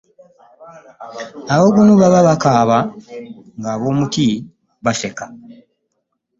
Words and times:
Ab'ogunu 1.53 1.93
baba 2.01 2.19
bakaaba 2.27 2.77
nga'ab'omuti 3.59 4.25
baseka. 4.83 5.25